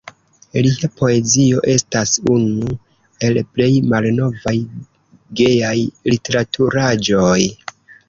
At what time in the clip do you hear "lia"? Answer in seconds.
0.67-0.87